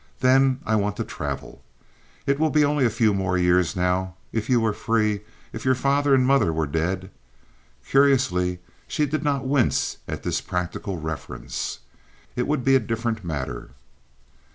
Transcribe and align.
Then 0.21 0.61
I 0.65 0.75
want 0.77 0.95
to 0.97 1.03
travel. 1.03 1.63
It 2.25 2.39
will 2.39 2.51
only 2.65 2.83
be 2.83 2.87
a 2.87 2.89
few 2.89 3.13
more 3.13 3.37
years 3.37 3.75
now. 3.75 4.15
If 4.31 4.49
you 4.49 4.59
were 4.59 4.73
free—if 4.73 5.63
your 5.63 5.75
father 5.75 6.15
and 6.15 6.25
mother 6.25 6.51
were 6.51 6.65
dead"—curiously 6.65 8.57
she 8.87 9.05
did 9.05 9.23
not 9.23 9.45
wince 9.45 9.97
at 10.07 10.23
this 10.23 10.41
practical 10.41 10.97
reference—"it 10.99 12.47
would 12.47 12.63
be 12.65 12.73
a 12.75 12.79
different 12.79 13.23
matter." 13.23 13.73